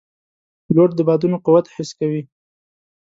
پیلوټ 0.65 0.89
د 0.95 0.99
بادونو 1.07 1.37
قوت 1.45 1.65
حس 1.75 1.89
کوي. 1.99 2.21